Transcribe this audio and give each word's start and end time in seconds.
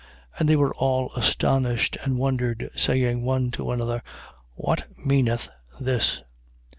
2:12. 0.33 0.39
And 0.39 0.49
they 0.49 0.55
were 0.55 0.73
all 0.73 1.11
astonished, 1.15 1.95
and 2.03 2.17
wondered, 2.17 2.67
saying 2.75 3.21
one 3.21 3.51
to 3.51 3.69
another: 3.71 4.01
What 4.55 4.87
meaneth 5.05 5.47
this? 5.79 6.23